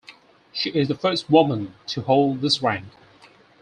She 0.51 0.71
is 0.71 0.87
the 0.87 0.95
first 0.95 1.29
woman 1.29 1.75
to 1.89 2.01
hold 2.01 2.41
this 2.41 2.59
rank. 2.63 2.87